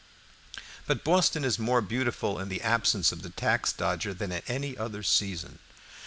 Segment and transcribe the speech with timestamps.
[0.87, 4.75] But Boston is more beautiful in the absence of the "tax dodger" than at any
[4.75, 5.59] other season.